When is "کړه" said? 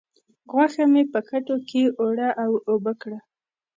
3.01-3.19